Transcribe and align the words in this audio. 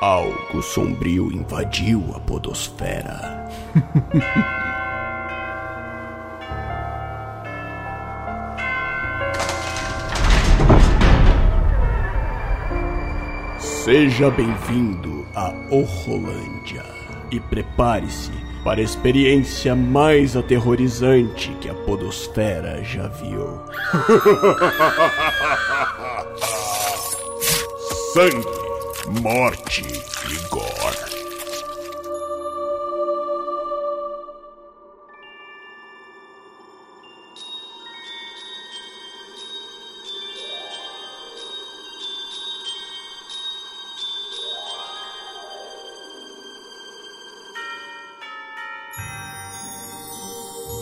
Algo 0.00 0.62
sombrio 0.62 1.32
invadiu 1.32 2.14
a 2.14 2.20
podosfera. 2.20 3.48
Seja 13.58 14.30
bem-vindo 14.30 15.26
a 15.34 15.52
Orrolândia 15.68 16.84
e 17.32 17.40
prepare-se 17.40 18.30
para 18.62 18.78
a 18.78 18.84
experiência 18.84 19.74
mais 19.74 20.36
aterrorizante 20.36 21.50
que 21.60 21.68
a 21.68 21.74
Podosfera 21.74 22.84
já 22.84 23.08
viu. 23.08 23.48
Sangue, 28.14 28.57
morte 29.08 29.82
e 29.82 30.48
gore. 30.48 31.18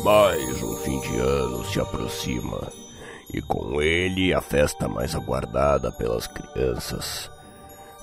Mais 0.02 0.62
um 0.62 0.76
fim 0.78 1.00
de 1.00 1.16
ano 1.18 1.64
se 1.64 1.80
aproxima 1.80 2.72
e 3.32 3.40
com 3.40 3.80
ele 3.80 4.34
a 4.34 4.40
festa 4.40 4.88
mais 4.88 5.14
aguardada 5.14 5.92
pelas 5.92 6.26
crianças. 6.26 7.35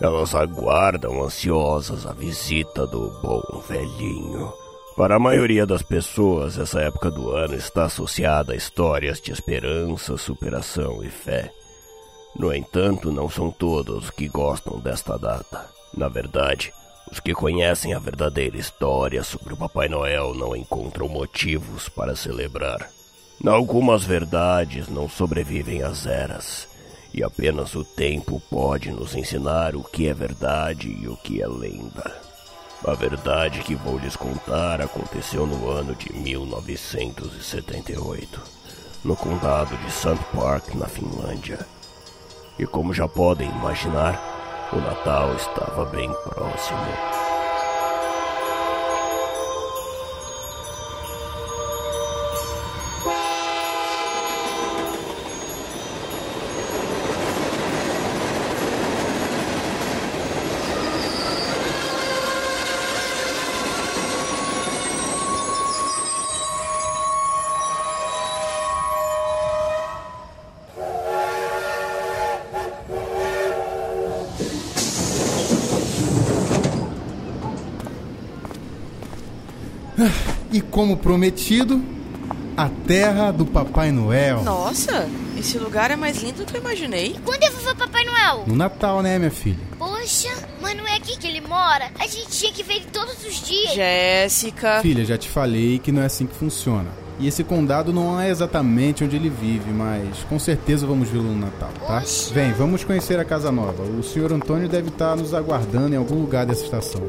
Elas 0.04 0.36
aguardam 0.36 1.24
ansiosas 1.24 2.06
a 2.06 2.12
visita 2.12 2.86
do 2.86 3.10
bom 3.22 3.42
velhinho. 3.70 4.52
Para 4.98 5.16
a 5.16 5.20
maioria 5.20 5.66
das 5.66 5.82
pessoas, 5.82 6.60
essa 6.60 6.82
época 6.82 7.10
do 7.10 7.30
ano 7.30 7.56
está 7.56 7.86
associada 7.86 8.52
a 8.52 8.56
histórias 8.58 9.22
de 9.22 9.32
esperança, 9.32 10.18
superação 10.18 11.02
e 11.06 11.10
fé. 11.10 11.50
No 12.36 12.54
entanto, 12.54 13.14
não 13.14 13.30
são 13.30 13.50
todos 13.50 14.10
que 14.10 14.28
gostam 14.28 14.78
desta 14.78 15.18
data. 15.18 15.70
Na 15.96 16.10
verdade, 16.10 16.74
os 17.10 17.22
que 17.22 17.34
conhecem 17.34 17.94
a 17.94 18.00
verdadeira 18.00 18.58
história 18.58 19.24
sobre 19.24 19.54
o 19.54 19.58
Papai 19.58 19.88
Noel 19.88 20.34
não 20.34 20.54
encontram 20.54 21.08
motivos 21.08 21.88
para 21.88 22.14
celebrar. 22.14 22.90
Algumas 23.46 24.04
verdades 24.04 24.90
não 24.90 25.08
sobrevivem 25.08 25.82
às 25.82 26.06
eras, 26.06 26.68
e 27.14 27.24
apenas 27.24 27.76
o 27.76 27.84
tempo 27.84 28.42
pode 28.50 28.92
nos 28.92 29.16
ensinar 29.16 29.76
o 29.76 29.84
que 29.84 30.08
é 30.08 30.14
verdade 30.14 30.90
e 30.90 31.08
o 31.08 31.16
que 31.16 31.40
é 31.42 31.48
lenda. 31.48 32.22
A 32.86 32.94
verdade 32.94 33.62
que 33.62 33.76
vou 33.76 33.98
lhes 33.98 34.16
contar 34.16 34.82
aconteceu 34.82 35.46
no 35.46 35.70
ano 35.70 35.94
de 35.96 36.12
1978, 36.12 38.42
no 39.06 39.16
condado 39.16 39.78
de 39.78 39.92
St. 39.92 40.18
Park, 40.36 40.74
na 40.76 40.88
Finlândia. 40.88 41.60
E 42.58 42.66
como 42.66 42.94
já 42.94 43.08
podem 43.08 43.50
imaginar, 43.50 44.20
o 44.74 44.78
Natal 44.78 45.36
estava 45.36 45.86
bem 45.86 46.12
próximo. 46.26 47.13
E 80.54 80.62
como 80.62 80.96
prometido, 80.96 81.82
a 82.56 82.70
terra 82.70 83.32
do 83.32 83.44
Papai 83.44 83.92
Noel. 83.92 84.44
Nossa, 84.44 85.10
esse 85.36 85.58
lugar 85.58 85.90
é 85.90 85.96
mais 85.96 86.22
lindo 86.22 86.46
do 86.46 86.46
que 86.46 86.56
eu 86.56 86.62
imaginei. 86.62 87.16
Quando 87.26 87.42
é 87.42 87.50
vovô 87.50 87.76
Papai 87.76 88.06
Noel? 88.06 88.44
No 88.46 88.56
Natal, 88.56 89.02
né, 89.02 89.18
minha 89.18 89.32
filha? 89.32 89.58
Poxa, 89.80 90.30
mas 90.62 90.78
não 90.78 90.88
é 90.88 90.96
aqui 90.96 91.18
que 91.18 91.26
ele 91.26 91.42
mora? 91.42 91.90
A 92.00 92.06
gente 92.06 92.28
tinha 92.28 92.52
que 92.54 92.62
ver 92.62 92.76
ele 92.76 92.86
todos 92.94 93.26
os 93.26 93.44
dias. 93.44 93.74
Jéssica. 93.74 94.80
Filha, 94.84 95.04
já 95.04 95.18
te 95.18 95.28
falei 95.28 95.80
que 95.80 95.92
não 95.92 96.04
é 96.04 96.06
assim 96.06 96.28
que 96.28 96.36
funciona. 96.36 96.88
E 97.20 97.28
esse 97.28 97.44
condado 97.44 97.92
não 97.92 98.22
é 98.22 98.30
exatamente 98.30 99.04
onde 99.04 99.16
ele 99.16 99.30
vive, 99.30 99.72
mas 99.72 100.20
com 100.30 100.38
certeza 100.38 100.86
vamos 100.86 101.10
vê-lo 101.10 101.24
no 101.24 101.40
Natal, 101.40 101.72
tá? 101.88 102.00
Poxa. 102.00 102.32
Vem, 102.32 102.52
vamos 102.54 102.84
conhecer 102.84 103.20
a 103.20 103.26
casa 103.26 103.52
nova. 103.52 103.82
O 103.82 104.04
senhor 104.04 104.32
Antônio 104.32 104.70
deve 104.70 104.90
estar 104.90 105.16
nos 105.16 105.34
aguardando 105.34 105.96
em 105.96 105.98
algum 105.98 106.22
lugar 106.22 106.46
dessa 106.46 106.64
estação. 106.64 107.02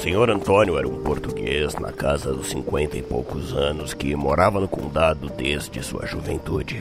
Senhor 0.00 0.30
Antônio 0.30 0.78
era 0.78 0.88
um 0.88 1.02
português 1.02 1.74
na 1.74 1.92
casa 1.92 2.32
dos 2.32 2.48
cinquenta 2.48 2.96
e 2.96 3.02
poucos 3.02 3.52
anos 3.52 3.92
que 3.92 4.16
morava 4.16 4.58
no 4.58 4.66
condado 4.66 5.28
desde 5.28 5.82
sua 5.82 6.06
juventude. 6.06 6.80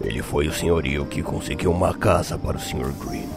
Ele 0.00 0.22
foi 0.22 0.48
o 0.48 0.52
senhorio 0.52 1.04
que 1.04 1.22
conseguiu 1.22 1.70
uma 1.70 1.92
casa 1.92 2.38
para 2.38 2.56
o 2.56 2.60
Sr. 2.60 2.94
Green. 2.98 3.28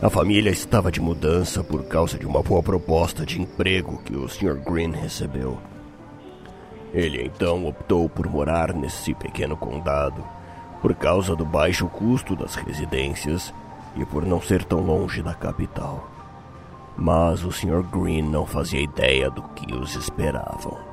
A 0.00 0.08
família 0.08 0.48
estava 0.48 0.90
de 0.90 1.02
mudança 1.02 1.62
por 1.62 1.84
causa 1.84 2.16
de 2.16 2.26
uma 2.26 2.42
boa 2.42 2.62
proposta 2.62 3.26
de 3.26 3.42
emprego 3.42 4.00
que 4.02 4.16
o 4.16 4.26
Sr. 4.26 4.54
Green 4.54 4.92
recebeu. 4.92 5.58
Ele 6.94 7.22
então 7.22 7.66
optou 7.66 8.08
por 8.08 8.26
morar 8.26 8.72
nesse 8.72 9.12
pequeno 9.12 9.54
condado 9.54 10.24
por 10.80 10.94
causa 10.94 11.36
do 11.36 11.44
baixo 11.44 11.86
custo 11.88 12.34
das 12.34 12.54
residências 12.54 13.52
e 13.96 14.04
por 14.06 14.24
não 14.24 14.40
ser 14.40 14.64
tão 14.64 14.80
longe 14.80 15.20
da 15.22 15.34
capital. 15.34 16.21
Mas 16.96 17.42
o 17.44 17.50
Sr. 17.50 17.82
Green 17.82 18.22
não 18.22 18.46
fazia 18.46 18.80
ideia 18.80 19.30
do 19.30 19.42
que 19.42 19.74
os 19.74 19.94
esperavam. 19.94 20.92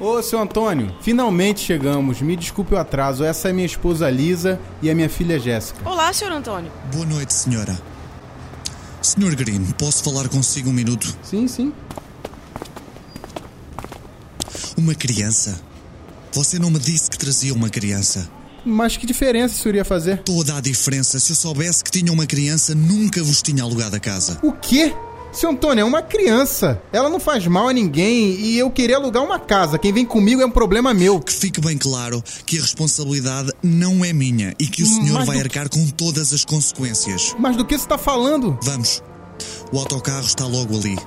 Ô, 0.00 0.22
seu 0.22 0.40
Antônio, 0.40 0.94
finalmente 1.02 1.60
chegamos. 1.60 2.22
Me 2.22 2.34
desculpe 2.34 2.74
o 2.74 2.78
atraso. 2.78 3.22
Essa 3.22 3.50
é 3.50 3.52
minha 3.52 3.66
esposa 3.66 4.08
Lisa 4.08 4.58
e 4.80 4.90
a 4.90 4.94
minha 4.94 5.10
filha 5.10 5.38
Jéssica. 5.38 5.86
Olá, 5.88 6.10
senhor 6.10 6.32
Antônio. 6.32 6.72
Boa 6.90 7.04
noite, 7.04 7.34
senhora. 7.34 7.78
Sr. 9.02 9.36
Green, 9.36 9.64
posso 9.78 10.02
falar 10.02 10.28
consigo 10.28 10.70
um 10.70 10.72
minuto? 10.72 11.14
Sim, 11.22 11.46
sim. 11.46 11.72
Uma 14.76 14.94
criança? 14.94 15.60
Você 16.32 16.58
não 16.58 16.70
me 16.70 16.78
disse 16.78 17.10
que 17.10 17.18
trazia 17.18 17.52
uma 17.52 17.68
criança. 17.68 18.30
Mas 18.64 18.96
que 18.96 19.06
diferença 19.06 19.54
isso 19.54 19.68
iria 19.68 19.84
fazer? 19.84 20.18
Toda 20.22 20.56
a 20.56 20.60
diferença. 20.60 21.18
Se 21.18 21.32
eu 21.32 21.36
soubesse 21.36 21.82
que 21.82 21.90
tinha 21.90 22.12
uma 22.12 22.26
criança, 22.26 22.74
nunca 22.74 23.22
vos 23.22 23.40
tinha 23.42 23.62
alugado 23.62 23.96
a 23.96 24.00
casa. 24.00 24.38
O 24.42 24.52
quê? 24.52 24.94
Seu 25.32 25.50
Antônio 25.50 25.82
é 25.82 25.84
uma 25.84 26.02
criança. 26.02 26.82
Ela 26.92 27.08
não 27.08 27.20
faz 27.20 27.46
mal 27.46 27.68
a 27.68 27.72
ninguém 27.72 28.32
e 28.40 28.58
eu 28.58 28.68
queria 28.68 28.96
alugar 28.96 29.22
uma 29.22 29.38
casa. 29.38 29.78
Quem 29.78 29.92
vem 29.92 30.04
comigo 30.04 30.42
é 30.42 30.44
um 30.46 30.50
problema 30.50 30.92
meu. 30.92 31.20
Que 31.20 31.32
fique 31.32 31.60
bem 31.60 31.78
claro 31.78 32.20
que 32.44 32.58
a 32.58 32.60
responsabilidade 32.62 33.52
não 33.62 34.04
é 34.04 34.12
minha 34.12 34.52
e 34.58 34.66
que 34.66 34.82
o 34.82 34.86
senhor 34.86 35.18
Mas 35.20 35.26
vai 35.26 35.36
do- 35.36 35.42
arcar 35.42 35.68
com 35.68 35.86
todas 35.88 36.32
as 36.32 36.44
consequências. 36.44 37.34
Mas 37.38 37.56
do 37.56 37.64
que 37.64 37.78
você 37.78 37.84
está 37.84 37.96
falando? 37.96 38.58
Vamos. 38.62 39.02
O 39.72 39.78
autocarro 39.78 40.26
está 40.26 40.44
logo 40.46 40.76
ali. 40.76 40.98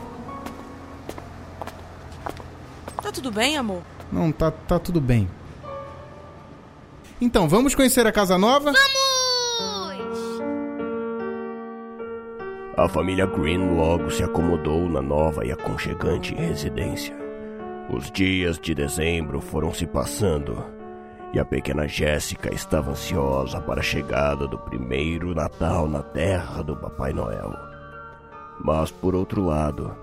Tá 3.02 3.12
tudo 3.12 3.30
bem, 3.32 3.58
amor? 3.58 3.82
Não, 4.12 4.32
tá, 4.32 4.50
tá 4.52 4.80
tudo 4.80 5.02
bem. 5.02 5.28
Então, 7.24 7.48
vamos 7.48 7.74
conhecer 7.74 8.06
a 8.06 8.12
casa 8.12 8.38
nova? 8.38 8.74
Vamos! 8.74 10.42
A 12.76 12.86
família 12.90 13.26
Green 13.26 13.78
logo 13.78 14.12
se 14.12 14.22
acomodou 14.22 14.90
na 14.90 15.02
nova 15.02 15.46
e 15.46 15.52
aconchegante 15.54 16.36
residência. 16.36 17.16
Os 17.90 18.12
dias 18.12 18.60
de 18.60 18.76
dezembro 18.76 19.40
foram 19.40 19.74
se 19.74 19.88
passando 19.88 20.66
e 21.34 21.40
a 21.40 21.46
pequena 21.46 21.88
Jéssica 21.88 22.54
estava 22.54 22.92
ansiosa 22.92 23.62
para 23.62 23.80
a 23.80 23.84
chegada 23.84 24.46
do 24.46 24.60
primeiro 24.60 25.34
Natal 25.34 25.88
na 25.88 26.04
terra 26.04 26.62
do 26.62 26.76
Papai 26.76 27.14
Noel. 27.14 27.54
Mas, 28.60 28.92
por 28.92 29.16
outro 29.16 29.46
lado, 29.46 29.96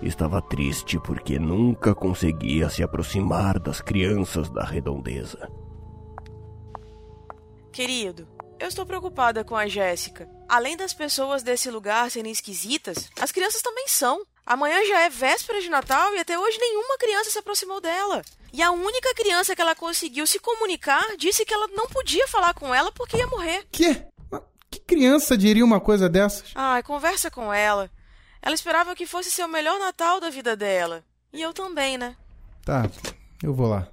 estava 0.00 0.40
triste 0.40 0.96
porque 1.00 1.40
nunca 1.40 1.92
conseguia 1.92 2.70
se 2.70 2.84
aproximar 2.84 3.58
das 3.58 3.80
crianças 3.80 4.48
da 4.48 4.62
redondeza. 4.62 5.50
Querido, 7.78 8.26
eu 8.58 8.66
estou 8.66 8.84
preocupada 8.84 9.44
com 9.44 9.54
a 9.54 9.68
Jéssica. 9.68 10.28
Além 10.48 10.76
das 10.76 10.92
pessoas 10.92 11.44
desse 11.44 11.70
lugar 11.70 12.10
serem 12.10 12.32
esquisitas, 12.32 13.08
as 13.20 13.30
crianças 13.30 13.62
também 13.62 13.86
são. 13.86 14.26
Amanhã 14.44 14.84
já 14.84 15.02
é 15.02 15.08
véspera 15.08 15.60
de 15.60 15.68
Natal 15.68 16.12
e 16.12 16.18
até 16.18 16.36
hoje 16.36 16.58
nenhuma 16.58 16.98
criança 16.98 17.30
se 17.30 17.38
aproximou 17.38 17.80
dela. 17.80 18.20
E 18.52 18.60
a 18.62 18.72
única 18.72 19.14
criança 19.14 19.54
que 19.54 19.62
ela 19.62 19.76
conseguiu 19.76 20.26
se 20.26 20.40
comunicar 20.40 21.04
disse 21.16 21.44
que 21.44 21.54
ela 21.54 21.68
não 21.68 21.86
podia 21.86 22.26
falar 22.26 22.52
com 22.52 22.74
ela 22.74 22.90
porque 22.90 23.16
ia 23.16 23.28
morrer. 23.28 23.64
Quê? 23.70 24.04
Mas 24.28 24.42
Que 24.68 24.80
criança 24.80 25.38
diria 25.38 25.64
uma 25.64 25.78
coisa 25.78 26.08
dessas? 26.08 26.50
Ai, 26.56 26.82
conversa 26.82 27.30
com 27.30 27.54
ela. 27.54 27.88
Ela 28.42 28.56
esperava 28.56 28.96
que 28.96 29.06
fosse 29.06 29.30
ser 29.30 29.44
o 29.44 29.48
melhor 29.48 29.78
Natal 29.78 30.18
da 30.18 30.30
vida 30.30 30.56
dela. 30.56 31.04
E 31.32 31.40
eu 31.40 31.52
também, 31.52 31.96
né? 31.96 32.16
Tá, 32.64 32.90
eu 33.40 33.54
vou 33.54 33.68
lá. 33.68 33.86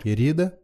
Querida, 0.00 0.56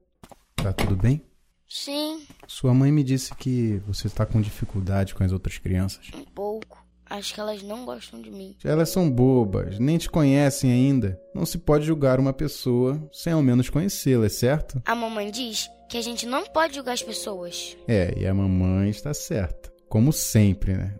tá 0.56 0.73
tudo 0.73 0.96
bem? 0.96 1.23
Sim, 1.69 2.20
Sua 2.46 2.75
mãe 2.75 2.93
me 2.93 3.02
disse 3.02 3.34
que 3.34 3.81
você 3.87 4.08
tá 4.08 4.26
com 4.26 4.40
dificuldade 4.43 5.14
com 5.14 5.25
as 5.25 5.32
outras 5.32 5.56
crianças. 5.56 6.11
um 6.14 6.25
pouco. 6.25 6.82
Acho 7.08 7.34
que 7.34 7.40
elas 7.40 7.62
não 7.62 7.84
gostam 7.84 8.20
de 8.23 8.31
mim. 8.31 8.56
Elas 8.64 8.88
são 8.90 9.11
bobas, 9.11 9.79
nem 9.79 9.99
te 9.99 10.08
conhecem 10.08 10.70
ainda. 10.70 11.19
Não 11.34 11.44
se 11.44 11.58
pode 11.58 11.84
julgar 11.84 12.19
uma 12.20 12.32
pessoa 12.32 13.02
sem 13.12 13.32
ao 13.32 13.43
menos 13.43 13.69
conhecê-la, 13.69 14.26
é 14.26 14.29
certo? 14.31 14.81
A 14.84 14.94
mamãe 14.94 15.31
diz 15.31 15.69
que 15.88 15.96
a 15.99 16.02
gente 16.02 16.26
não 16.26 16.44
pode 16.46 16.75
julgar 16.75 16.93
as 16.93 17.02
pessoas. 17.02 17.76
É, 17.88 18.14
e 18.19 18.26
a 18.26 18.32
mamãe 18.32 18.88
está 18.88 19.12
certa. 19.12 19.70
Como 19.88 20.11
sempre, 20.12 20.75
né? 20.75 20.94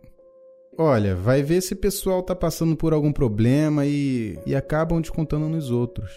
Olha, 0.79 1.15
vai 1.15 1.43
ver 1.43 1.61
se 1.63 1.75
o 1.75 1.77
pessoal 1.79 2.23
tá 2.23 2.35
passando 2.35 2.77
por 2.77 2.93
algum 2.95 3.13
problema 3.13 3.85
e, 3.87 4.39
e 4.47 4.55
acabam 4.55 5.01
descontando 5.01 5.49
nos 5.49 5.71
outros. 5.71 6.11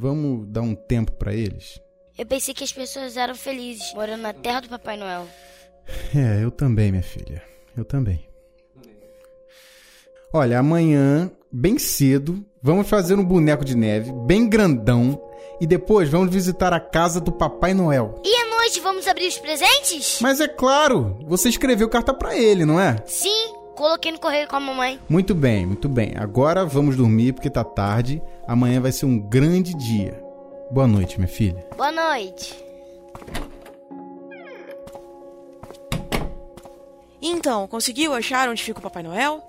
Vamos 0.00 0.46
dar 0.48 0.62
um 0.62 0.74
tempo 0.74 1.12
pra 1.12 1.34
eles? 1.34 1.78
Eu 2.16 2.24
pensei 2.24 2.54
que 2.54 2.64
as 2.64 2.72
pessoas 2.72 3.18
eram 3.18 3.34
felizes 3.34 3.92
morando 3.92 4.22
na 4.22 4.32
terra 4.32 4.60
do 4.60 4.68
Papai 4.70 4.96
Noel. 4.96 5.28
É, 6.16 6.42
eu 6.42 6.50
também, 6.50 6.90
minha 6.90 7.02
filha. 7.02 7.42
Eu 7.76 7.84
também. 7.84 8.26
Olha, 10.32 10.58
amanhã, 10.58 11.30
bem 11.52 11.78
cedo, 11.78 12.42
vamos 12.62 12.88
fazer 12.88 13.18
um 13.18 13.24
boneco 13.24 13.62
de 13.62 13.76
neve, 13.76 14.10
bem 14.24 14.48
grandão, 14.48 15.20
e 15.60 15.66
depois 15.66 16.08
vamos 16.08 16.32
visitar 16.32 16.72
a 16.72 16.80
casa 16.80 17.20
do 17.20 17.30
Papai 17.30 17.74
Noel. 17.74 18.22
E 18.24 18.34
à 18.36 18.56
noite 18.56 18.80
vamos 18.80 19.06
abrir 19.06 19.26
os 19.26 19.38
presentes? 19.38 20.18
Mas 20.22 20.40
é 20.40 20.48
claro, 20.48 21.18
você 21.26 21.50
escreveu 21.50 21.90
carta 21.90 22.14
pra 22.14 22.34
ele, 22.34 22.64
não 22.64 22.80
é? 22.80 22.96
Sim, 23.06 23.52
coloquei 23.80 24.12
no 24.12 24.18
correio 24.18 24.46
com 24.46 24.56
a 24.56 24.60
mamãe. 24.60 25.00
Muito 25.08 25.34
bem, 25.34 25.64
muito 25.64 25.88
bem. 25.88 26.12
Agora 26.16 26.66
vamos 26.66 26.96
dormir 26.96 27.32
porque 27.32 27.48
tá 27.48 27.64
tarde. 27.64 28.22
Amanhã 28.46 28.78
vai 28.78 28.92
ser 28.92 29.06
um 29.06 29.18
grande 29.18 29.74
dia. 29.74 30.22
Boa 30.70 30.86
noite, 30.86 31.18
minha 31.18 31.28
filha. 31.28 31.66
Boa 31.76 31.90
noite. 31.90 32.69
Então, 37.22 37.66
conseguiu 37.66 38.14
achar 38.14 38.48
onde 38.48 38.62
fica 38.62 38.78
o 38.78 38.82
Papai 38.82 39.02
Noel? 39.02 39.44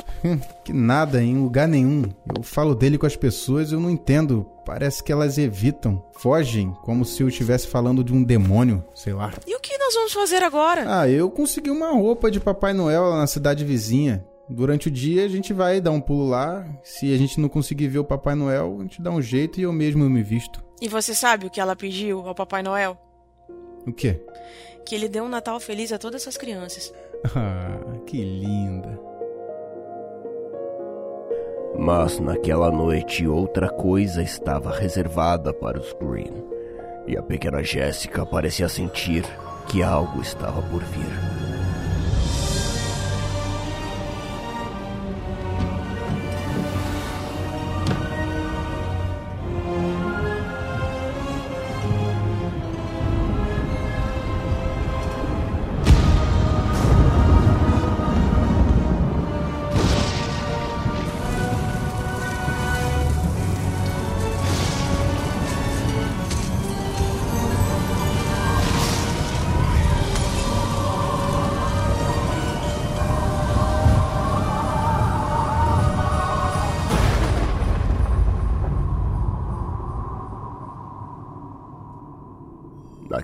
que 0.64 0.74
nada, 0.74 1.24
em 1.24 1.38
lugar 1.38 1.68
nenhum. 1.68 2.04
Eu 2.36 2.44
falo 2.44 2.76
dele 2.76 2.98
com 2.98 3.06
as 3.06 3.16
pessoas, 3.16 3.72
eu 3.72 3.80
não 3.80 3.90
entendo. 3.90 4.46
Parece 4.66 5.04
que 5.04 5.12
elas 5.12 5.38
evitam, 5.38 6.04
fogem, 6.18 6.72
como 6.84 7.06
se 7.06 7.24
eu 7.24 7.28
estivesse 7.28 7.68
falando 7.68 8.04
de 8.04 8.14
um 8.14 8.24
demônio, 8.24 8.84
sei 8.94 9.14
lá. 9.14 9.34
E 9.48 9.56
o 9.56 9.60
que 9.60 9.78
nós 9.78 9.94
vamos 9.94 10.14
fazer 10.14 10.44
agora? 10.44 11.02
Ah, 11.02 11.10
eu 11.10 11.30
consegui 11.30 11.70
uma 11.70 11.92
roupa 11.92 12.30
de 12.30 12.40
Papai 12.40 12.74
Noel 12.74 13.04
lá 13.10 13.18
na 13.18 13.28
cidade 13.28 13.66
vizinha. 13.66 14.26
Durante 14.50 14.90
o 14.90 14.92
dia 14.92 15.24
a 15.24 15.30
gente 15.30 15.54
vai 15.54 15.80
dar 15.80 15.92
um 15.92 16.02
pulo 16.02 16.28
lá. 16.28 16.66
Se 16.84 17.14
a 17.14 17.18
gente 17.18 17.40
não 17.40 17.48
conseguir 17.48 17.88
ver 17.88 18.00
o 18.00 18.04
Papai 18.04 18.36
Noel, 18.36 18.78
a 18.80 18.82
gente 18.84 19.02
dá 19.02 19.10
um 19.10 19.22
jeito 19.22 19.60
e 19.60 19.64
eu 19.64 19.72
mesmo 19.72 20.10
me 20.10 20.22
visto. 20.22 20.62
E 20.82 20.90
você 20.90 21.16
sabe 21.16 21.46
o 21.46 21.50
que 21.50 21.60
ela 21.60 21.76
pediu 21.76 22.28
ao 22.28 22.36
Papai 22.36 22.62
Noel? 22.62 22.98
O 23.88 23.94
quê? 23.94 24.22
Que 24.86 24.96
ele 24.96 25.08
dê 25.08 25.22
um 25.22 25.30
Natal 25.30 25.60
feliz 25.60 25.92
a 25.92 25.98
todas 25.98 26.22
essas 26.22 26.38
crianças. 26.38 26.94
Ah, 27.36 27.80
que 28.06 28.24
linda. 28.24 29.00
Mas 31.78 32.20
naquela 32.20 32.70
noite 32.70 33.28
outra 33.28 33.70
coisa 33.70 34.22
estava 34.22 34.72
reservada 34.72 35.54
para 35.54 35.80
os 35.80 35.94
Green. 35.94 36.44
E 37.08 37.18
a 37.18 37.24
pequena 37.24 37.64
Jéssica 37.64 38.26
parecia 38.26 38.70
sentir 38.70 39.24
que 39.68 39.82
algo 39.82 40.22
estava 40.22 40.62
por 40.64 40.84
vir. 40.84 41.41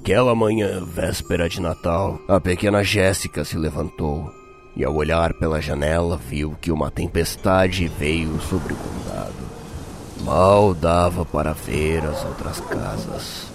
Naquela 0.08 0.34
manhã, 0.34 0.86
véspera 0.86 1.50
de 1.50 1.62
Natal, 1.62 2.18
a 2.30 2.40
pequena 2.40 2.82
Jéssica 2.82 3.44
se 3.44 3.58
levantou 3.58 4.34
e, 4.74 4.86
ao 4.86 4.96
olhar 4.96 5.34
pela 5.34 5.62
janela, 5.62 6.16
viu 6.16 6.56
que 6.62 6.72
uma 6.72 6.90
tempestade 6.90 7.90
veio 7.90 8.40
sobre 8.40 8.72
o 8.72 8.78
condado. 8.78 9.34
Mal 10.24 10.74
dava 10.74 11.26
para 11.26 11.52
ver 11.52 12.06
as 12.06 12.24
outras 12.24 12.62
casas. 12.62 13.48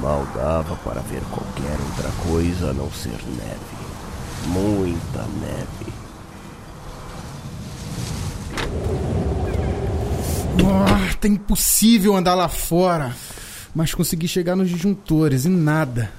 Mal 0.00 0.26
dava 0.34 0.74
para 0.76 1.02
ver 1.02 1.20
qualquer 1.30 1.78
outra 1.78 2.10
coisa 2.30 2.70
a 2.70 2.72
não 2.72 2.90
ser 2.90 3.20
neve. 3.36 3.60
Muita 4.46 5.22
neve. 5.38 5.92
Ah, 10.66 11.14
tá 11.20 11.28
impossível 11.28 12.16
andar 12.16 12.34
lá 12.34 12.48
fora. 12.48 13.14
Mas 13.74 13.94
consegui 13.94 14.28
chegar 14.28 14.54
nos 14.54 14.70
disjuntores 14.70 15.44
e 15.44 15.48
nada. 15.48 16.12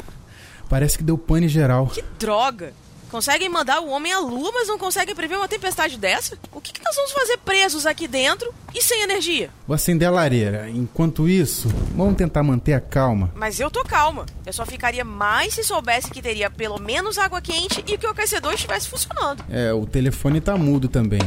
Parece 0.69 0.97
que 0.97 1.03
deu 1.03 1.17
pane 1.17 1.47
geral. 1.47 1.87
Que 1.87 2.03
droga! 2.19 2.73
Conseguem 3.09 3.47
mandar 3.47 3.79
o 3.79 3.89
homem 3.89 4.11
à 4.11 4.19
lua, 4.19 4.51
mas 4.51 4.67
não 4.67 4.77
conseguem 4.77 5.15
prever 5.15 5.37
uma 5.37 5.47
tempestade 5.47 5.97
dessa? 5.97 6.37
O 6.51 6.59
que, 6.59 6.73
que 6.73 6.83
nós 6.83 6.95
vamos 6.95 7.11
fazer 7.13 7.37
presos 7.37 7.85
aqui 7.85 8.07
dentro 8.07 8.53
e 8.73 8.81
sem 8.81 9.03
energia? 9.03 9.49
Vou 9.65 9.75
acender 9.75 10.07
a 10.07 10.11
lareira. 10.11 10.69
Enquanto 10.69 11.29
isso, 11.29 11.69
vamos 11.95 12.15
tentar 12.15 12.43
manter 12.43 12.73
a 12.73 12.81
calma. 12.81 13.31
Mas 13.35 13.59
eu 13.59 13.69
tô 13.71 13.83
calma. 13.83 14.25
Eu 14.45 14.51
só 14.51 14.65
ficaria 14.65 15.05
mais 15.05 15.53
se 15.53 15.63
soubesse 15.63 16.11
que 16.11 16.21
teria 16.21 16.49
pelo 16.49 16.77
menos 16.77 17.17
água 17.17 17.39
quente 17.39 17.83
e 17.87 17.97
que 17.97 18.05
o 18.05 18.09
aquecedor 18.09 18.53
estivesse 18.53 18.89
funcionando. 18.89 19.45
É, 19.49 19.71
o 19.71 19.85
telefone 19.85 20.41
tá 20.41 20.57
mudo 20.57 20.89
também. 20.89 21.21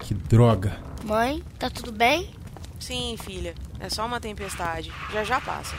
Que 0.00 0.12
droga. 0.12 0.76
Mãe, 1.04 1.42
tá 1.58 1.70
tudo 1.70 1.92
bem? 1.92 2.28
Sim, 2.82 3.14
filha. 3.16 3.54
É 3.78 3.88
só 3.88 4.04
uma 4.04 4.18
tempestade. 4.18 4.92
Já 5.12 5.22
já 5.22 5.40
passa. 5.40 5.76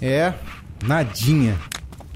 É, 0.00 0.34
nadinha. 0.82 1.56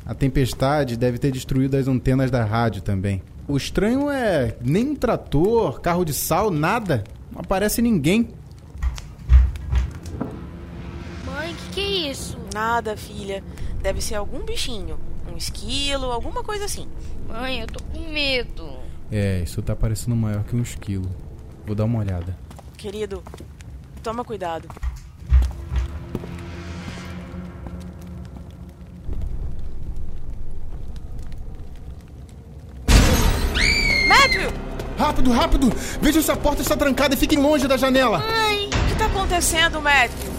A 0.05 0.15
tempestade 0.15 0.97
deve 0.97 1.17
ter 1.19 1.31
destruído 1.31 1.77
as 1.77 1.87
antenas 1.87 2.29
da 2.29 2.45
rádio 2.45 2.83
também. 2.83 3.23
O 3.47 3.57
estranho 3.57 4.11
é 4.11 4.57
nem 4.61 4.91
um 4.91 4.97
trator, 4.97 5.81
carro 5.81 6.05
de 6.05 6.13
sal, 6.13 6.51
nada. 6.51 7.05
Não 7.31 7.41
aparece 7.41 7.81
ninguém. 7.81 8.29
Mãe, 11.25 11.55
que 11.55 11.75
que 11.75 11.81
é 11.81 12.11
isso? 12.11 12.37
Nada, 12.53 12.97
filha. 12.97 13.45
Deve 13.81 14.01
ser 14.03 14.17
algum 14.17 14.45
bichinho. 14.45 14.99
Um 15.33 15.37
esquilo, 15.37 16.11
alguma 16.11 16.43
coisa 16.43 16.65
assim. 16.65 16.89
Mãe, 17.29 17.61
eu 17.61 17.69
tô 17.69 17.81
com 17.85 18.11
medo. 18.11 18.76
É, 19.11 19.41
isso 19.43 19.63
tá 19.63 19.77
parecendo 19.77 20.17
maior 20.17 20.43
que 20.45 20.57
um 20.57 20.63
esquilo. 20.63 21.09
Vou 21.65 21.75
dar 21.75 21.85
uma 21.85 22.01
olhada. 22.01 22.37
Querido, 22.77 23.23
toma 24.03 24.25
cuidado. 24.25 24.69
Matthew! 34.09 34.53
Rápido, 34.99 35.33
rápido! 35.33 35.73
Veja 36.01 36.23
se 36.23 36.31
a 36.31 36.37
porta 36.37 36.63
está 36.63 36.77
trancada 36.77 37.15
e 37.15 37.17
fiquem 37.17 37.39
longe 37.39 37.69
da 37.69 37.77
janela. 37.77 38.19
Mãe! 38.19 38.67
O 38.67 38.89
que 38.89 38.95
tá 38.99 39.07
acontecendo, 39.07 39.81
Matthew? 39.81 40.33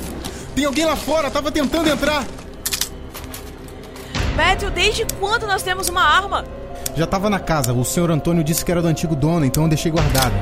Tem 0.56 0.66
alguém 0.66 0.86
lá 0.86 0.96
fora, 0.96 1.30
tava 1.30 1.52
tentando 1.52 1.90
entrar. 1.90 2.26
Matthew, 4.36 4.72
desde 4.72 5.06
quando 5.20 5.48
nós 5.48 5.64
temos 5.64 5.90
uma 5.90 6.02
arma? 6.02 6.57
Já 6.98 7.04
estava 7.04 7.30
na 7.30 7.40
casa, 7.40 7.74
o 7.74 7.86
senhor 7.86 8.10
Antônio 8.10 8.44
disse 8.44 8.66
que 8.66 8.72
era 8.72 8.82
do 8.82 8.88
antigo 8.88 9.16
dono, 9.16 9.46
então 9.46 9.62
eu 9.62 9.70
deixei 9.70 9.92
guardado. 9.92 10.34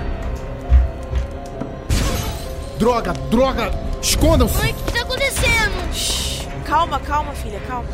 Droga, 2.79 3.11
droga! 3.29 3.73
Escondam-se! 4.01 4.57
Oi, 4.61 4.71
o 4.71 4.73
que 4.73 4.93
tá 4.93 5.01
acontecendo? 5.01 5.93
Shhh, 5.93 6.47
calma, 6.63 6.97
calma, 7.01 7.33
filha, 7.33 7.59
calma. 7.67 7.89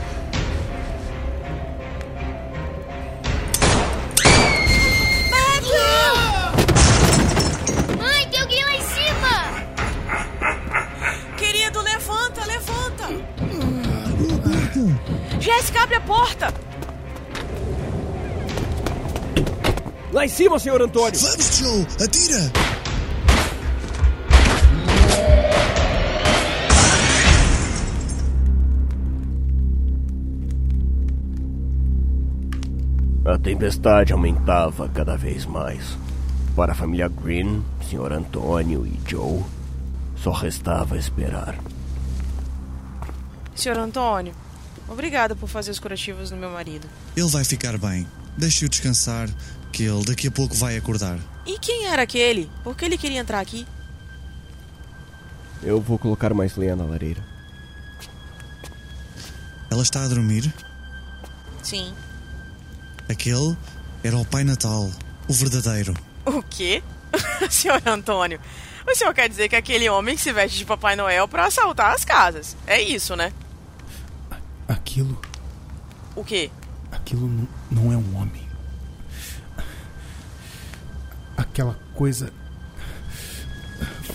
Mãe, 7.98 8.28
tem 8.30 8.42
alguém 8.42 8.64
lá 8.64 8.76
em 8.76 8.84
cima! 8.84 9.56
Querido, 11.36 11.82
levanta, 11.82 12.46
levanta! 12.46 13.08
Jéssica, 15.40 15.82
abre 15.82 15.96
a 15.96 16.02
porta! 16.02 16.61
Lá 20.22 20.26
em 20.26 20.30
cima, 20.30 20.60
senhor 20.60 20.80
Antônio! 20.80 21.20
Vamos, 21.20 21.58
Joe! 21.58 21.88
Atira! 22.00 22.52
A 33.26 33.40
tempestade 33.40 34.14
aumentava 34.14 34.88
cada 34.90 35.18
vez 35.18 35.44
mais. 35.48 35.98
Para 36.56 36.74
a 36.74 36.76
família 36.76 37.08
Green, 37.08 37.66
Sr. 37.90 38.14
Antônio 38.14 38.86
e 38.86 39.00
Joe, 39.10 39.44
só 40.16 40.30
restava 40.30 41.00
esperar. 41.00 41.58
Senhor 43.56 43.80
Antônio, 43.80 44.36
obrigada 44.88 45.36
por 45.36 45.50
fazer 45.50 45.72
os 45.72 45.80
curativos 45.80 46.30
no 46.30 46.38
meu 46.38 46.52
marido. 46.52 46.88
Ele 47.18 47.28
vai 47.28 47.44
ficar 47.44 47.76
bem. 47.80 48.06
Deixe-o 48.42 48.68
descansar, 48.68 49.30
que 49.72 49.84
ele 49.84 50.04
daqui 50.04 50.28
a 50.28 50.32
pouco 50.32 50.56
vai 50.56 50.76
acordar. 50.76 51.20
E 51.46 51.60
quem 51.60 51.86
era 51.86 52.02
aquele? 52.02 52.50
Por 52.64 52.76
que 52.76 52.86
ele 52.86 52.98
queria 52.98 53.20
entrar 53.20 53.40
aqui? 53.40 53.68
Eu 55.62 55.80
vou 55.80 56.00
colocar 56.00 56.34
mais 56.34 56.56
lenha 56.56 56.76
na 56.76 56.84
lareira. 56.84 57.24
Ela 59.70 59.84
está 59.84 60.04
a 60.04 60.08
dormir? 60.08 60.52
Sim. 61.62 61.94
Aquele 63.08 63.56
era 64.04 64.18
o 64.18 64.26
Pai 64.26 64.44
Natal, 64.44 64.90
o 65.28 65.34
verdadeiro. 65.34 65.94
O 66.26 66.42
quê? 66.42 66.82
senhor 67.48 67.80
Antônio, 67.86 68.42
o 68.92 68.96
senhor 68.96 69.14
quer 69.14 69.30
dizer 69.30 69.50
que 69.50 69.56
aquele 69.56 69.88
homem 69.88 70.16
que 70.16 70.22
se 70.24 70.34
veste 70.34 70.58
de 70.58 70.66
Papai 70.66 70.96
Noel 70.96 71.28
para 71.28 71.46
assaltar 71.46 71.94
as 71.94 72.04
casas. 72.04 72.58
É 72.66 72.82
isso, 72.82 73.16
né? 73.16 73.32
Aquilo. 74.68 75.22
O 76.16 76.24
quê? 76.24 76.50
Aquilo 76.92 77.28
não, 77.28 77.48
não 77.72 77.94
é 77.94 77.98
um 77.98 78.18
homem. 78.18 78.48
Aquela 81.38 81.78
coisa. 81.96 82.32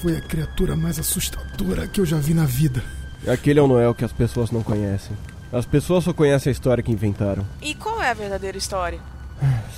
Foi 0.00 0.16
a 0.16 0.20
criatura 0.20 0.76
mais 0.76 0.98
assustadora 0.98 1.88
que 1.88 2.00
eu 2.00 2.06
já 2.06 2.18
vi 2.18 2.34
na 2.34 2.44
vida. 2.44 2.84
Aquele 3.26 3.58
é 3.58 3.62
o 3.62 3.66
Noel 3.66 3.94
que 3.94 4.04
as 4.04 4.12
pessoas 4.12 4.50
não 4.50 4.62
conhecem. 4.62 5.16
As 5.52 5.64
pessoas 5.64 6.04
só 6.04 6.12
conhecem 6.12 6.50
a 6.50 6.52
história 6.52 6.82
que 6.82 6.92
inventaram. 6.92 7.46
E 7.62 7.74
qual 7.74 8.02
é 8.02 8.10
a 8.10 8.14
verdadeira 8.14 8.58
história? 8.58 9.00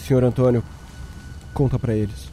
Senhor 0.06 0.24
Antônio, 0.24 0.62
conta 1.54 1.78
para 1.78 1.94
eles. 1.94 2.30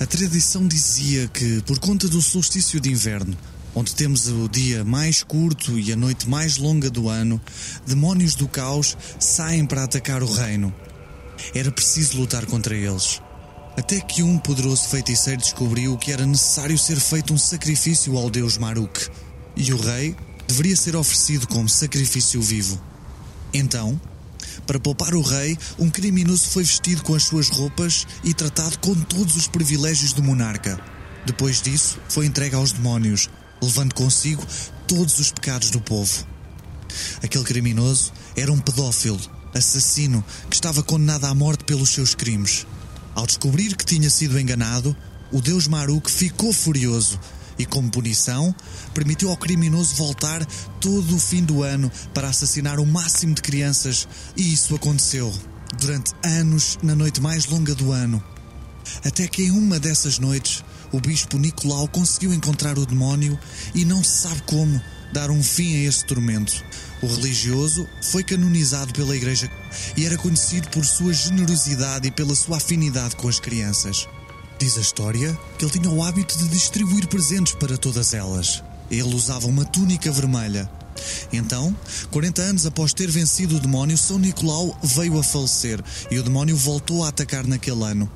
A 0.00 0.06
tradição 0.06 0.66
dizia 0.66 1.28
que, 1.28 1.62
por 1.62 1.78
conta 1.78 2.08
do 2.08 2.20
solstício 2.20 2.80
de 2.80 2.90
inverno, 2.90 3.36
onde 3.74 3.94
temos 3.94 4.28
o 4.28 4.48
dia 4.48 4.84
mais 4.84 5.22
curto 5.22 5.78
e 5.78 5.92
a 5.92 5.96
noite 5.96 6.28
mais 6.28 6.58
longa 6.58 6.90
do 6.90 7.08
ano, 7.08 7.40
demónios 7.86 8.34
do 8.34 8.46
caos 8.46 8.96
saem 9.18 9.64
para 9.64 9.84
atacar 9.84 10.22
o 10.22 10.32
reino. 10.32 10.74
Era 11.54 11.70
preciso 11.70 12.18
lutar 12.18 12.46
contra 12.46 12.74
eles. 12.74 13.20
Até 13.76 14.00
que 14.00 14.22
um 14.22 14.38
poderoso 14.38 14.88
feiticeiro 14.88 15.40
descobriu 15.40 15.96
que 15.96 16.12
era 16.12 16.26
necessário 16.26 16.76
ser 16.78 17.00
feito 17.00 17.32
um 17.32 17.38
sacrifício 17.38 18.16
ao 18.16 18.28
deus 18.28 18.58
Maruk, 18.58 19.08
e 19.56 19.72
o 19.72 19.80
rei 19.80 20.14
deveria 20.46 20.76
ser 20.76 20.94
oferecido 20.94 21.46
como 21.46 21.68
sacrifício 21.68 22.40
vivo. 22.40 22.80
Então, 23.54 23.98
para 24.66 24.78
poupar 24.78 25.14
o 25.14 25.22
rei, 25.22 25.56
um 25.78 25.88
criminoso 25.88 26.50
foi 26.50 26.62
vestido 26.62 27.02
com 27.02 27.14
as 27.14 27.24
suas 27.24 27.48
roupas 27.48 28.06
e 28.22 28.34
tratado 28.34 28.78
com 28.78 28.94
todos 28.94 29.36
os 29.36 29.48
privilégios 29.48 30.12
do 30.12 30.22
monarca. 30.22 30.78
Depois 31.24 31.62
disso, 31.62 31.98
foi 32.08 32.26
entregue 32.26 32.54
aos 32.54 32.72
demónios, 32.72 33.30
levando 33.62 33.94
consigo 33.94 34.44
todos 34.86 35.18
os 35.18 35.30
pecados 35.30 35.70
do 35.70 35.80
povo. 35.80 36.26
Aquele 37.22 37.44
criminoso 37.44 38.12
era 38.36 38.52
um 38.52 38.58
pedófilo, 38.58 39.20
assassino, 39.54 40.24
que 40.50 40.56
estava 40.56 40.82
condenado 40.82 41.24
à 41.26 41.34
morte 41.34 41.64
pelos 41.64 41.90
seus 41.90 42.14
crimes. 42.14 42.66
Ao 43.14 43.26
descobrir 43.26 43.76
que 43.76 43.84
tinha 43.84 44.10
sido 44.10 44.38
enganado, 44.38 44.96
o 45.30 45.40
deus 45.40 45.66
Maruk 45.66 46.10
ficou 46.10 46.52
furioso 46.52 47.18
e, 47.58 47.64
como 47.64 47.90
punição, 47.90 48.54
permitiu 48.92 49.30
ao 49.30 49.36
criminoso 49.36 49.94
voltar 49.94 50.44
todo 50.80 51.14
o 51.14 51.18
fim 51.18 51.42
do 51.42 51.62
ano 51.62 51.90
para 52.12 52.28
assassinar 52.28 52.80
o 52.80 52.86
máximo 52.86 53.34
de 53.34 53.42
crianças, 53.42 54.08
e 54.36 54.52
isso 54.52 54.74
aconteceu 54.74 55.32
durante 55.78 56.12
anos 56.22 56.78
na 56.82 56.94
noite 56.94 57.20
mais 57.20 57.46
longa 57.46 57.74
do 57.74 57.92
ano. 57.92 58.22
Até 59.04 59.26
que 59.26 59.44
em 59.44 59.50
uma 59.50 59.78
dessas 59.78 60.18
noites, 60.18 60.64
o 60.92 61.00
bispo 61.00 61.38
Nicolau 61.38 61.88
conseguiu 61.88 62.32
encontrar 62.32 62.78
o 62.78 62.86
demónio 62.86 63.38
e 63.74 63.84
não 63.84 64.04
se 64.04 64.22
sabe 64.22 64.42
como 64.42 64.80
dar 65.12 65.30
um 65.30 65.42
fim 65.42 65.74
a 65.76 65.88
esse 65.88 66.04
tormento. 66.04 66.64
O 67.02 67.06
religioso 67.06 67.88
foi 68.00 68.22
canonizado 68.22 68.92
pela 68.92 69.16
Igreja 69.16 69.50
e 69.96 70.06
era 70.06 70.16
conhecido 70.16 70.68
por 70.68 70.84
sua 70.84 71.12
generosidade 71.12 72.08
e 72.08 72.10
pela 72.10 72.34
sua 72.34 72.58
afinidade 72.58 73.16
com 73.16 73.28
as 73.28 73.40
crianças. 73.40 74.06
Diz 74.58 74.78
a 74.78 74.80
história 74.80 75.36
que 75.58 75.64
ele 75.64 75.72
tinha 75.72 75.90
o 75.90 76.02
hábito 76.02 76.38
de 76.38 76.48
distribuir 76.48 77.08
presentes 77.08 77.54
para 77.54 77.76
todas 77.76 78.14
elas. 78.14 78.62
Ele 78.90 79.14
usava 79.14 79.48
uma 79.48 79.64
túnica 79.64 80.12
vermelha. 80.12 80.70
Então, 81.32 81.74
40 82.10 82.42
anos 82.42 82.66
após 82.66 82.92
ter 82.92 83.10
vencido 83.10 83.56
o 83.56 83.60
demónio, 83.60 83.96
São 83.96 84.18
Nicolau 84.18 84.78
veio 84.82 85.18
a 85.18 85.24
falecer 85.24 85.82
e 86.10 86.18
o 86.18 86.22
demónio 86.22 86.56
voltou 86.56 87.02
a 87.02 87.08
atacar 87.08 87.46
naquele 87.46 87.82
ano. 87.82 88.08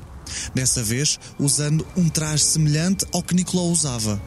Dessa 0.55 0.83
vez, 0.83 1.19
usando 1.39 1.87
um 1.97 2.09
traje 2.09 2.45
semelhante 2.45 3.07
ao 3.13 3.23
que 3.23 3.35
Nicolau 3.35 3.67
usava. 3.67 4.21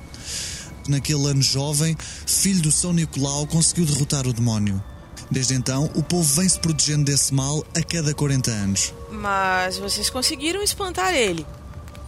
Naquele 0.88 1.28
ano 1.28 1.42
jovem, 1.42 1.96
filho 2.26 2.62
do 2.62 2.72
São 2.72 2.94
Nicolau 2.94 3.46
conseguiu 3.48 3.86
derrotar 3.86 4.28
o 4.28 4.34
demónio. 4.34 4.84
Desde 5.30 5.54
então, 5.54 5.86
o 5.96 6.02
povo 6.02 6.24
vem 6.24 6.50
se 6.50 6.60
protegendo 6.60 7.06
desse 7.06 7.34
mal 7.34 7.64
a 7.78 7.84
cada 7.84 8.14
40 8.14 8.50
anos. 8.50 8.94
Mas 9.12 9.78
vocês 9.78 10.10
conseguiram 10.10 10.64
espantar 10.64 11.14
ele. 11.14 11.46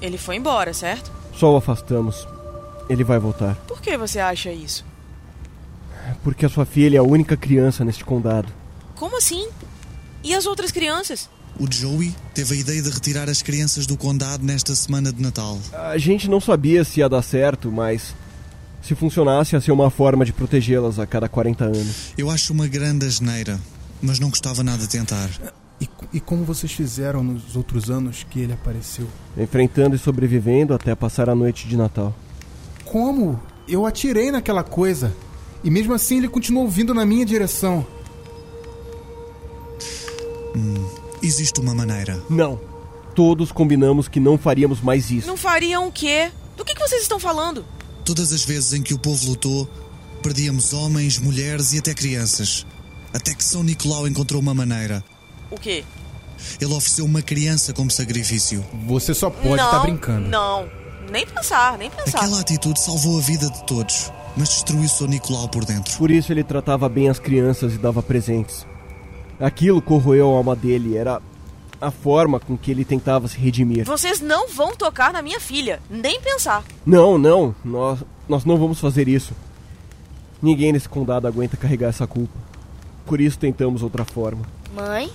Ele 0.02 0.18
foi 0.18 0.38
embora, 0.38 0.74
certo? 0.74 1.12
Só 1.38 1.54
o 1.54 1.58
afastamos. 1.58 2.28
Ele 2.90 3.04
vai 3.04 3.20
voltar. 3.20 3.56
Por 3.68 3.80
que 3.80 3.96
você 3.96 4.20
acha 4.20 4.52
isso? 4.52 4.84
Porque 6.24 6.46
a 6.46 6.50
sua 6.50 6.66
filha 6.66 6.98
é 6.98 7.00
a 7.00 7.04
única 7.04 7.38
criança 7.38 7.86
neste 7.86 8.04
condado. 8.04 8.52
Como 8.96 9.18
assim? 9.18 9.48
E 10.24 10.34
as 10.34 10.48
outras 10.48 10.72
crianças? 10.72 11.30
O 11.62 11.72
Joey 11.72 12.12
teve 12.34 12.56
a 12.56 12.58
ideia 12.58 12.82
de 12.82 12.90
retirar 12.90 13.30
as 13.30 13.44
crianças 13.44 13.86
do 13.86 13.96
condado 13.96 14.44
nesta 14.44 14.74
semana 14.74 15.14
de 15.14 15.22
Natal. 15.22 15.60
A 15.72 15.96
gente 15.96 16.28
não 16.28 16.42
sabia 16.42 16.84
se 16.84 17.02
ia 17.02 17.08
dar 17.08 17.22
certo, 17.22 17.72
mas 17.72 18.16
se 18.82 18.96
funcionasse 18.96 19.56
ia 19.56 19.62
ser 19.62 19.72
uma 19.72 19.92
forma 19.92 20.26
de 20.26 20.34
protegê-las 20.34 20.98
a 20.98 21.06
cada 21.06 21.30
40 21.30 21.66
anos. 21.66 22.14
Eu 22.18 22.32
acho 22.32 22.52
uma 22.52 22.68
grande 22.68 23.06
asneira, 23.06 23.60
mas 24.02 24.18
não 24.18 24.32
gostava 24.32 24.64
nada 24.64 24.80
de 24.80 24.90
tentar. 24.90 25.30
E, 25.80 25.88
e 26.12 26.20
como 26.20 26.44
vocês 26.44 26.72
fizeram 26.72 27.24
nos 27.24 27.56
outros 27.56 27.92
anos 27.92 28.26
que 28.28 28.40
ele 28.40 28.54
apareceu? 28.54 29.08
Enfrentando 29.38 29.96
e 29.96 30.00
sobrevivendo 30.00 30.74
até 30.74 30.96
passar 30.96 31.30
a 31.30 31.36
noite 31.36 31.68
de 31.68 31.78
Natal. 31.78 32.12
Como? 32.86 33.40
Eu 33.68 33.86
atirei 33.86 34.32
naquela 34.32 34.64
coisa. 34.64 35.16
E 35.64 35.70
mesmo 35.70 35.94
assim 35.94 36.18
ele 36.18 36.28
continuou 36.28 36.68
vindo 36.68 36.92
na 36.92 37.06
minha 37.06 37.24
direção. 37.24 37.86
Hum, 40.56 41.01
existe 41.22 41.60
uma 41.60 41.74
maneira. 41.74 42.22
Não. 42.30 42.60
Todos 43.16 43.52
combinamos 43.52 44.08
que 44.08 44.20
não 44.20 44.38
faríamos 44.38 44.82
mais 44.82 45.12
isso. 45.12 45.28
Não 45.28 45.38
fariam 45.38 45.88
o 45.88 45.92
quê? 45.92 46.32
Do 46.56 46.64
que, 46.64 46.74
que 46.74 46.80
vocês 46.80 47.02
estão 47.02 47.20
falando? 47.20 47.66
Todas 48.06 48.32
as 48.32 48.44
vezes 48.44 48.74
em 48.74 48.82
que 48.82 48.94
o 48.94 49.00
povo 49.00 49.28
lutou, 49.28 49.70
perdíamos 50.22 50.74
homens, 50.74 51.20
mulheres 51.20 51.74
e 51.74 51.80
até 51.80 51.94
crianças. 51.94 52.66
Até 53.14 53.34
que 53.34 53.44
São 53.44 53.64
Nicolau 53.64 54.08
encontrou 54.08 54.42
uma 54.42 54.54
maneira. 54.54 55.04
O 55.50 55.58
quê? 55.58 55.84
Ele 56.60 56.74
ofereceu 56.74 57.06
uma 57.06 57.22
criança 57.22 57.74
como 57.74 57.92
sacrifício. 57.92 58.66
Você 58.88 59.14
só 59.14 59.30
pode 59.30 59.50
estar 59.50 59.64
não, 59.64 59.72
tá 59.72 59.80
brincando. 59.80 60.28
Não, 60.30 60.70
nem 61.12 61.26
pensar, 61.26 61.78
nem 61.78 61.90
pensar. 61.90 62.20
Aquela 62.20 62.40
atitude 62.40 62.80
salvou 62.80 63.18
a 63.18 63.22
vida 63.22 63.50
de 63.50 63.64
todos, 63.66 64.12
mas 64.36 64.50
destruiu 64.50 64.88
São 64.88 65.08
Nicolau 65.08 65.50
por 65.50 65.66
dentro. 65.66 65.96
Por 65.98 66.10
isso 66.10 66.32
ele 66.32 66.44
tratava 66.44 66.88
bem 66.88 67.10
as 67.10 67.20
crianças 67.20 67.74
e 67.74 67.78
dava 67.78 68.02
presentes. 68.02 68.66
Aquilo 69.42 69.82
corroeu 69.82 70.32
a 70.32 70.38
alma 70.38 70.56
dele, 70.56 70.96
era 70.96 71.20
a 71.82 71.90
forma 71.90 72.40
com 72.40 72.56
que 72.56 72.70
ele 72.70 72.86
tentava 72.86 73.28
se 73.28 73.40
redimir. 73.40 73.86
Vocês 73.86 74.22
não 74.22 74.48
vão 74.48 74.76
tocar 74.76 75.12
na 75.12 75.22
minha 75.24 75.40
filha, 75.40 75.82
nem 75.90 76.22
pensar. 76.22 76.64
Não, 76.86 77.18
não, 77.18 77.56
nós, 77.66 78.04
nós 78.30 78.46
não 78.46 78.58
vamos 78.58 78.80
fazer 78.80 79.08
isso. 79.08 79.34
Ninguém 80.40 80.72
nesse 80.72 80.88
condado 80.88 81.28
aguenta 81.28 81.58
carregar 81.58 81.90
essa 81.90 82.06
culpa. 82.06 82.38
Por 83.04 83.20
isso 83.20 83.40
tentamos 83.40 83.82
outra 83.82 84.06
forma. 84.06 84.44
Mãe? 84.76 85.12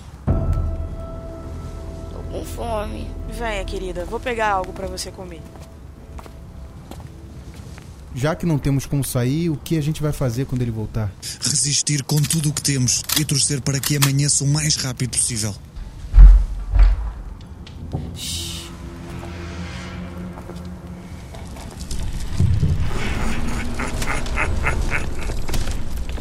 Tô 2.11 2.19
com 2.29 2.43
fome. 2.43 3.07
Venha, 3.29 3.63
querida, 3.63 4.03
vou 4.03 4.19
pegar 4.19 4.51
algo 4.51 4.73
para 4.73 4.87
você 4.87 5.09
comer. 5.09 5.41
Já 8.15 8.35
que 8.35 8.45
não 8.45 8.57
temos 8.57 8.85
como 8.85 9.03
sair, 9.03 9.49
o 9.49 9.57
que 9.57 9.77
a 9.77 9.81
gente 9.81 10.01
vai 10.01 10.11
fazer 10.11 10.45
quando 10.45 10.61
ele 10.61 10.71
voltar? 10.71 11.11
Resistir 11.41 12.03
com 12.03 12.17
tudo 12.21 12.49
o 12.49 12.53
que 12.53 12.61
temos 12.61 13.03
e 13.19 13.25
torcer 13.25 13.61
para 13.61 13.79
que 13.79 13.95
amanheça 13.95 14.43
o 14.43 14.47
mais 14.47 14.75
rápido 14.75 15.11
possível. 15.11 15.55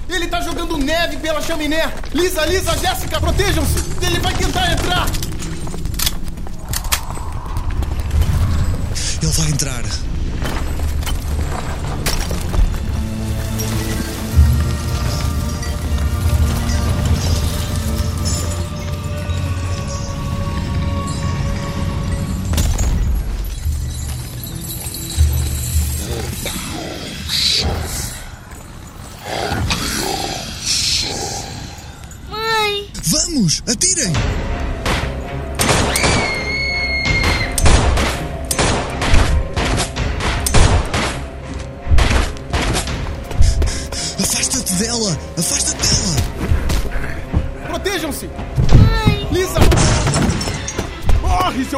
Ele 0.08 0.26
tá 0.28 0.40
jogando 0.40 0.76
neve 0.78 1.16
pela 1.16 1.40
chaminé! 1.42 1.92
Lisa, 2.12 2.44
Lisa, 2.46 2.76
Jéssica, 2.78 3.20
protejam-se! 3.20 4.04
Ele 4.04 4.20
vai 4.20 4.34
tentar 4.34 4.72
entrar! 4.72 5.06
Ele 9.22 9.32
vai 9.32 9.48
entrar. 9.50 10.05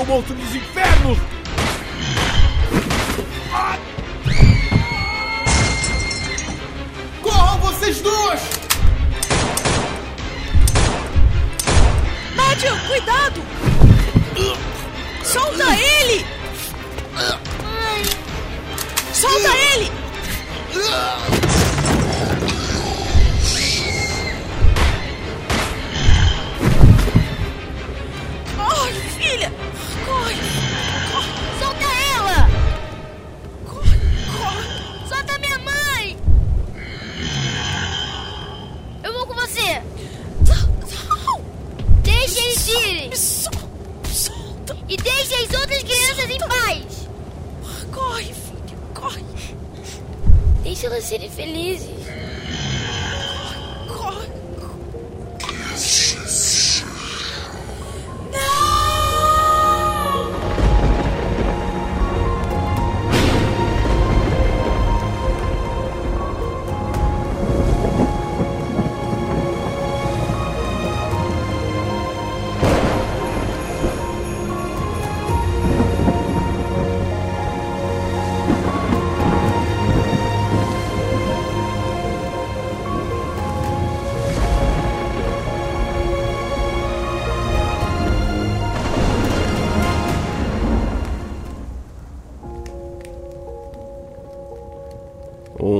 Monstro 0.08 0.34
dos 0.34 0.54
infernos! 0.54 1.18
Corram 7.22 7.58
vocês 7.58 8.00
duas! 8.00 8.40
Matthew, 12.34 12.74
cuidado! 12.88 13.42
Solta 15.22 15.76
ele! 15.76 16.24
Solta 19.12 19.56
ele! 19.74 19.92
Corre! 30.08 30.36
Solta 31.58 31.88
ela! 32.16 32.48
Corre! 33.66 33.98
Corre! 34.32 34.68
Solta 35.08 35.38
minha 35.38 35.58
mãe! 35.58 36.16
Eu 39.02 39.12
vou 39.12 39.26
com 39.26 39.34
você! 39.34 39.82
Não! 40.46 41.42
Deixe 42.02 42.38
eles 42.40 42.68
irem! 42.68 43.08
Me 43.10 43.16
sol- 43.16 43.52
solta! 44.10 44.76
E 44.88 44.96
deixe 44.96 45.34
as 45.34 45.60
outras 45.60 45.82
crianças 45.82 46.30
em 46.30 46.38
paz! 46.38 47.08
Corre, 47.92 48.32
filha! 48.32 48.78
Corre! 48.94 49.24
Deixe 50.62 50.86
elas 50.86 51.04
serem 51.04 51.30
felizes! 51.30 51.90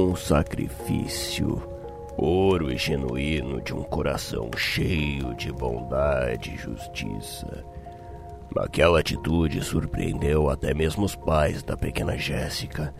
Um 0.00 0.14
sacrifício, 0.14 1.60
ouro 2.16 2.74
genuíno 2.78 3.60
de 3.60 3.74
um 3.74 3.82
coração 3.82 4.48
cheio 4.56 5.34
de 5.34 5.50
bondade 5.50 6.54
e 6.54 6.56
justiça. 6.56 7.64
Naquela 8.54 9.00
atitude 9.00 9.60
surpreendeu 9.60 10.48
até 10.48 10.72
mesmo 10.72 11.04
os 11.04 11.16
pais 11.16 11.64
da 11.64 11.76
pequena 11.76 12.16
Jéssica, 12.16 12.94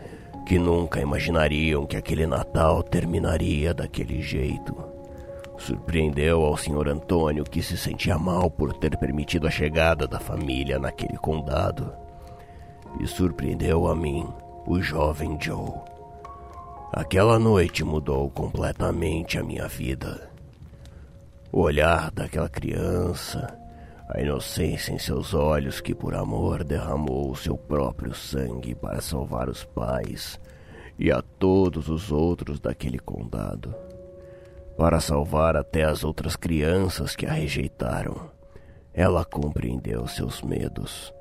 que 0.45 0.59
nunca 0.59 0.99
imaginariam 0.99 1.85
que 1.85 1.95
aquele 1.95 2.27
Natal 2.27 2.83
terminaria 2.83 3.73
daquele 3.73 4.21
jeito. 4.21 4.75
Surpreendeu 5.57 6.43
ao 6.43 6.57
Sr. 6.57 6.89
Antônio, 6.89 7.45
que 7.45 7.63
se 7.63 7.77
sentia 7.77 8.17
mal 8.17 8.51
por 8.51 8.73
ter 8.73 8.97
permitido 8.97 9.47
a 9.47 9.49
chegada 9.49 10.05
da 10.05 10.19
família 10.19 10.77
naquele 10.77 11.17
condado. 11.17 11.93
E 12.99 13.07
surpreendeu 13.07 13.87
a 13.87 13.95
mim, 13.95 14.27
o 14.67 14.81
jovem 14.81 15.37
Joe. 15.39 15.98
Aquela 16.91 17.37
noite 17.37 17.83
mudou 17.83 18.31
completamente 18.31 19.37
a 19.37 19.43
minha 19.43 19.67
vida. 19.67 20.27
O 21.51 21.61
olhar 21.61 22.09
daquela 22.09 22.49
criança, 22.49 23.55
a 24.09 24.19
inocência 24.19 24.91
em 24.91 24.97
seus 24.97 25.35
olhos 25.35 25.79
que 25.79 25.93
por 25.93 26.15
amor 26.15 26.63
derramou 26.63 27.29
o 27.29 27.35
seu 27.35 27.55
próprio 27.55 28.15
sangue 28.15 28.73
para 28.73 29.01
salvar 29.01 29.49
os 29.49 29.63
pais 29.63 30.39
e 30.97 31.11
a 31.11 31.21
todos 31.21 31.89
os 31.89 32.11
outros 32.11 32.59
daquele 32.59 32.97
condado. 32.97 33.75
Para 34.75 34.99
salvar 34.99 35.55
até 35.55 35.83
as 35.83 36.03
outras 36.03 36.35
crianças 36.35 37.15
que 37.15 37.27
a 37.27 37.31
rejeitaram. 37.31 38.31
Ela 38.91 39.23
compreendeu 39.23 40.07
seus 40.07 40.41
medos. 40.41 41.13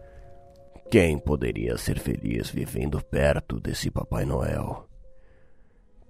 Quem 0.90 1.18
poderia 1.18 1.76
ser 1.76 1.98
feliz 1.98 2.48
vivendo 2.48 3.04
perto 3.04 3.60
desse 3.60 3.90
Papai 3.90 4.24
Noel? 4.24 4.87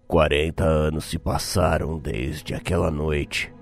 Quarenta 0.09 0.65
anos 0.65 1.05
se 1.05 1.19
passaram 1.19 1.99
desde 1.99 2.55
aquela 2.55 2.91
noite 2.91 3.53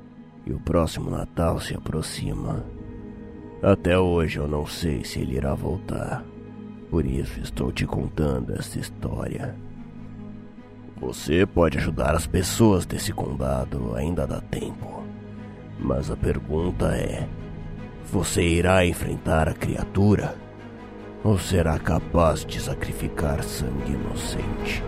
e 0.46 0.52
o 0.52 0.60
próximo 0.60 1.10
Natal 1.10 1.58
se 1.58 1.74
aproxima. 1.74 2.64
Até 3.60 3.98
hoje 3.98 4.38
eu 4.38 4.46
não 4.46 4.64
sei 4.64 5.02
se 5.02 5.18
ele 5.18 5.34
irá 5.34 5.54
voltar. 5.54 6.24
Por 6.88 7.04
isso 7.04 7.40
estou 7.40 7.72
te 7.72 7.84
contando 7.84 8.52
esta 8.52 8.78
história. 8.78 9.56
Você 11.00 11.44
pode 11.44 11.78
ajudar 11.78 12.14
as 12.14 12.28
pessoas 12.28 12.86
desse 12.86 13.12
condado, 13.12 13.96
ainda 13.96 14.24
dá 14.24 14.40
tempo. 14.40 15.02
Mas 15.80 16.12
a 16.12 16.16
pergunta 16.16 16.96
é: 16.96 17.28
você 18.04 18.40
irá 18.40 18.86
enfrentar 18.86 19.48
a 19.48 19.52
criatura? 19.52 20.36
Ou 21.24 21.36
será 21.40 21.76
capaz 21.76 22.44
de 22.44 22.60
sacrificar 22.60 23.42
sangue 23.42 23.94
inocente? 23.94 24.80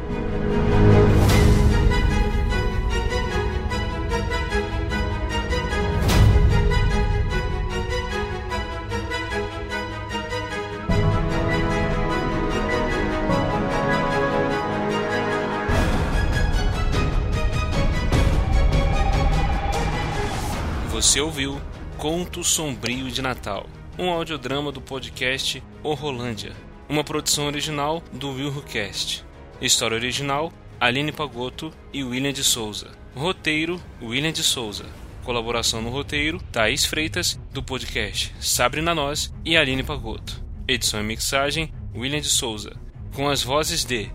Ouviu 21.38 21.60
Conto 21.96 22.42
Sombrio 22.42 23.08
de 23.12 23.22
Natal, 23.22 23.68
um 23.96 24.10
audiodrama 24.10 24.72
do 24.72 24.80
podcast 24.80 25.62
Horrolândia, 25.84 26.52
uma 26.88 27.04
produção 27.04 27.46
original 27.46 28.02
do 28.12 28.30
WilhoCast. 28.30 29.24
História 29.60 29.96
original: 29.96 30.52
Aline 30.80 31.12
Pagotto 31.12 31.72
e 31.92 32.02
William 32.02 32.32
de 32.32 32.42
Souza. 32.42 32.90
Roteiro: 33.14 33.80
William 34.02 34.32
de 34.32 34.42
Souza. 34.42 34.86
Colaboração 35.22 35.80
no 35.80 35.90
roteiro: 35.90 36.40
Thaís 36.50 36.84
Freitas, 36.84 37.38
do 37.52 37.62
podcast 37.62 38.34
Sabrina 38.40 38.92
Nós 38.92 39.32
e 39.44 39.56
Aline 39.56 39.84
Pagotto. 39.84 40.42
Edição 40.66 40.98
e 40.98 41.04
mixagem: 41.04 41.72
William 41.94 42.20
de 42.20 42.30
Souza. 42.30 42.76
Com 43.14 43.28
as 43.28 43.44
vozes 43.44 43.84
de 43.84 44.10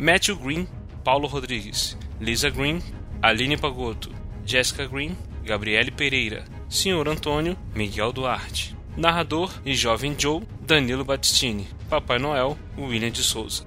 Matthew 0.00 0.36
Green, 0.36 0.66
Paulo 1.04 1.28
Rodrigues, 1.28 1.96
Lisa 2.20 2.50
Green, 2.50 2.82
Aline 3.22 3.56
Pagotto, 3.56 4.10
Jessica 4.44 4.84
Green, 4.84 5.16
Gabriele 5.44 5.92
Pereira, 5.92 6.44
Senhor 6.68 7.08
Antônio, 7.08 7.56
Miguel 7.74 8.12
Duarte. 8.12 8.76
Narrador 8.96 9.52
e 9.64 9.74
Jovem 9.74 10.14
Joe, 10.18 10.42
Danilo 10.60 11.04
Battistini. 11.04 11.68
Papai 11.88 12.18
Noel, 12.18 12.58
William 12.78 13.10
de 13.10 13.22
Souza. 13.22 13.66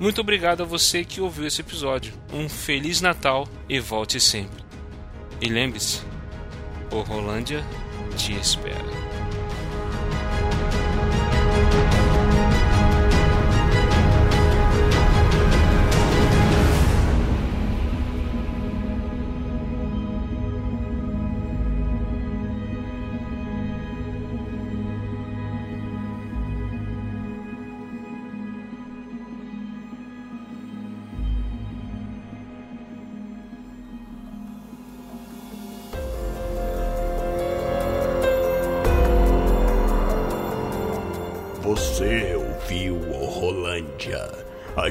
Muito 0.00 0.20
obrigado 0.20 0.62
a 0.62 0.66
você 0.66 1.04
que 1.04 1.20
ouviu 1.20 1.46
esse 1.46 1.60
episódio. 1.60 2.12
Um 2.32 2.48
Feliz 2.48 3.00
Natal 3.00 3.48
e 3.68 3.80
volte 3.80 4.20
sempre. 4.20 4.62
E 5.40 5.48
lembre-se, 5.48 6.02
o 6.92 7.00
Rolândia 7.00 7.64
te 8.16 8.32
espera. 8.32 9.17